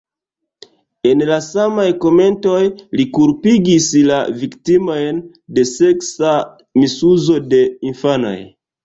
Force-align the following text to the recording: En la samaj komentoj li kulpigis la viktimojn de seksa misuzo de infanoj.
En 1.09 1.19
la 1.31 1.35
samaj 1.47 1.83
komentoj 2.05 2.61
li 3.01 3.05
kulpigis 3.17 3.89
la 4.07 4.17
viktimojn 4.45 5.21
de 5.59 5.67
seksa 5.73 6.33
misuzo 6.81 7.37
de 7.53 7.61
infanoj. 7.91 8.35